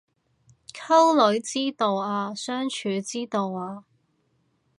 [0.73, 3.85] 溝女之道啊相處之道啊